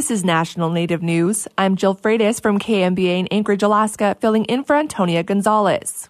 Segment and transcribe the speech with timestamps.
[0.00, 1.46] This is National Native News.
[1.58, 6.08] I'm Jill Freitas from KNBA in Anchorage, Alaska, filling in for Antonia Gonzalez.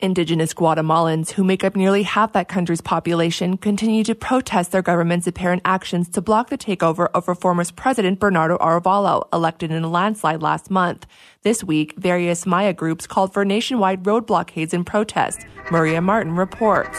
[0.00, 5.28] Indigenous Guatemalans, who make up nearly half that country's population, continue to protest their government's
[5.28, 10.42] apparent actions to block the takeover of reformist President Bernardo Arévalo, elected in a landslide
[10.42, 11.06] last month.
[11.42, 15.46] This week, various Maya groups called for nationwide road blockades in protest.
[15.70, 16.98] Maria Martin reports.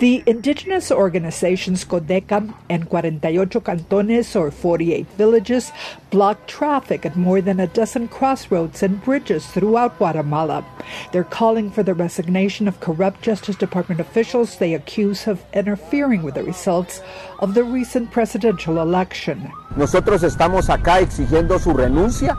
[0.00, 5.70] The indigenous organizations CODECA and 48 Cantones, or 48 villages,
[6.10, 10.64] blocked traffic at more than a dozen crossroads and bridges throughout Guatemala.
[11.12, 16.34] They're calling for the resignation of corrupt Justice Department officials they accuse of interfering with
[16.34, 17.00] the results
[17.38, 19.48] of the recent presidential election.
[19.76, 22.36] Nosotros estamos acá exigiendo su renuncia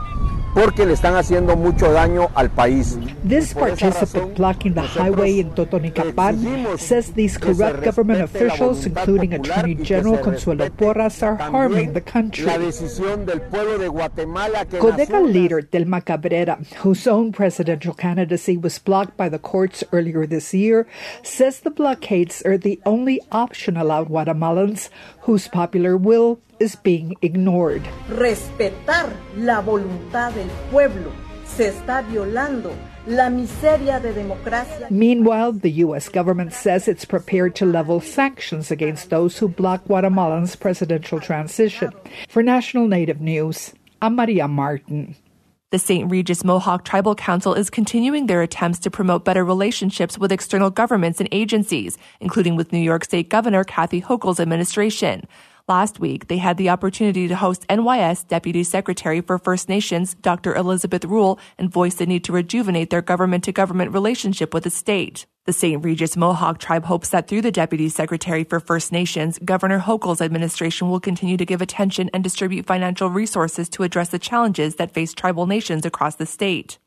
[0.56, 2.98] porque le están haciendo mucho daño al país.
[3.28, 10.18] This participant blocking the highway in Totonicapán says these corrupt government officials, including Attorney General
[10.18, 12.46] Consuelo Porras, are harming the country.
[14.80, 20.54] Codeca leader Thelma Cabrera, whose own presidential candidacy was blocked by the courts earlier this
[20.54, 20.88] year,
[21.22, 24.90] says the blockades are the only option allowed Guatemalans
[25.22, 27.84] whose popular will is being ignored.
[28.10, 31.12] Respetar la voluntad del pueblo
[31.46, 32.76] se está violando
[33.08, 34.90] la miseria de democracia.
[34.90, 36.10] Meanwhile, the U.S.
[36.10, 41.92] government says it's prepared to level sanctions against those who block Guatemalan's presidential transition.
[42.28, 45.16] For National Native News, I'm Maria Martin.
[45.72, 46.10] The St.
[46.10, 51.20] Regis Mohawk Tribal Council is continuing their attempts to promote better relationships with external governments
[51.20, 55.28] and agencies, including with New York State Governor Kathy Hochul's administration.
[55.68, 60.54] Last week, they had the opportunity to host NYS Deputy Secretary for First Nations, Dr.
[60.54, 64.70] Elizabeth Rule, and voice the need to rejuvenate their government to government relationship with the
[64.70, 65.26] state.
[65.46, 65.84] The St.
[65.84, 70.88] Regis Mohawk tribe hopes that through the Deputy Secretary for First Nations, Governor Hochul's administration
[70.92, 75.14] will continue to give attention and distribute financial resources to address the challenges that face
[75.14, 76.78] tribal nations across the state.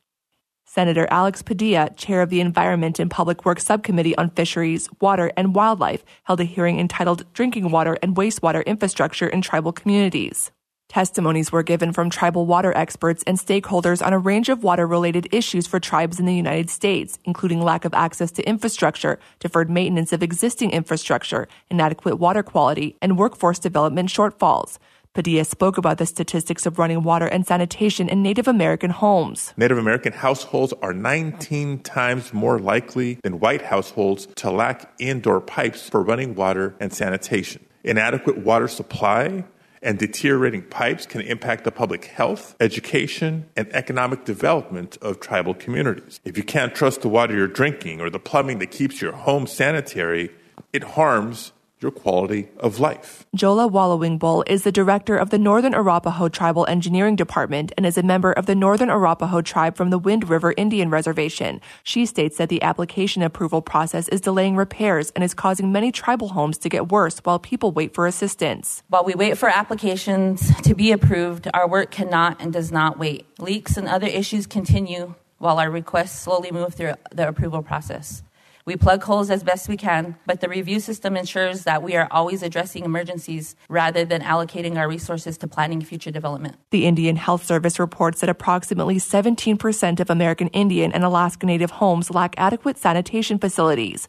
[0.70, 5.54] Senator Alex Padilla, chair of the Environment and Public Works Subcommittee on Fisheries, Water, and
[5.54, 10.50] Wildlife, held a hearing entitled Drinking Water and Wastewater Infrastructure in Tribal Communities.
[10.90, 15.26] Testimonies were given from tribal water experts and stakeholders on a range of water related
[15.32, 20.12] issues for tribes in the United States, including lack of access to infrastructure, deferred maintenance
[20.12, 24.76] of existing infrastructure, inadequate water quality, and workforce development shortfalls.
[25.18, 29.52] Padilla spoke about the statistics of running water and sanitation in Native American homes.
[29.56, 35.88] Native American households are 19 times more likely than white households to lack indoor pipes
[35.88, 37.66] for running water and sanitation.
[37.82, 39.42] Inadequate water supply
[39.82, 46.20] and deteriorating pipes can impact the public health, education, and economic development of tribal communities.
[46.24, 49.48] If you can't trust the water you're drinking or the plumbing that keeps your home
[49.48, 50.30] sanitary,
[50.72, 51.50] it harms
[51.80, 53.24] your quality of life.
[53.36, 58.02] Jola Wallowing is the director of the Northern Arapaho Tribal Engineering Department and is a
[58.02, 61.60] member of the Northern Arapaho tribe from the Wind River Indian Reservation.
[61.84, 66.28] She states that the application approval process is delaying repairs and is causing many tribal
[66.28, 68.82] homes to get worse while people wait for assistance.
[68.88, 73.26] While we wait for applications to be approved, our work cannot and does not wait.
[73.38, 78.22] Leaks and other issues continue while our requests slowly move through the approval process.
[78.68, 82.06] We plug holes as best we can, but the review system ensures that we are
[82.10, 86.56] always addressing emergencies rather than allocating our resources to planning future development.
[86.68, 92.10] The Indian Health Service reports that approximately 17% of American Indian and Alaska Native homes
[92.10, 94.06] lack adequate sanitation facilities.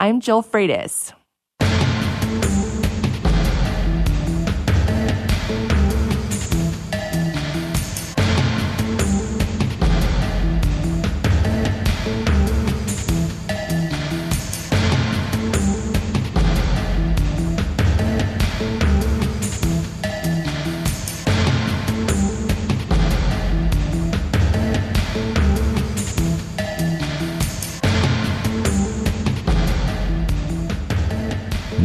[0.00, 1.12] I'm Jill Freitas.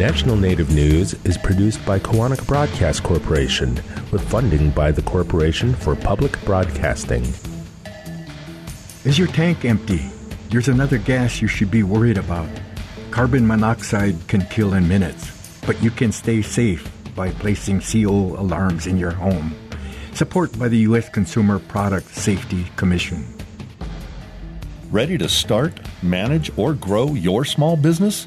[0.04, 3.76] National Native News is produced by Koahnic Broadcast Corporation
[4.12, 7.24] with funding by the Corporation for Public Broadcasting.
[9.06, 10.10] Is your tank empty?
[10.50, 12.50] There's another gas you should be worried about.
[13.12, 16.86] Carbon monoxide can kill in minutes, but you can stay safe
[17.16, 19.54] by placing CO alarms in your home.
[20.12, 21.08] Support by the U.S.
[21.08, 23.24] Consumer Product Safety Commission.
[24.90, 28.26] Ready to start, manage, or grow your small business?